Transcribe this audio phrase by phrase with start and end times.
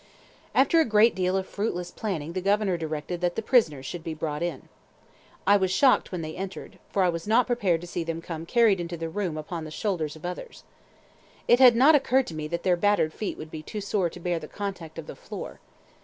[0.55, 4.15] After a great deal of fruitless planning the Governor directed that the prisoners should be
[4.15, 4.67] brought in.
[5.45, 8.47] I was shocked when they entered, for I was not prepared to see them come
[8.47, 10.63] carried into the room upon the shoulders of others.
[11.47, 14.19] It had not occurred to me that their battered feet would be too sore to
[14.19, 15.59] bear the contact of the floor.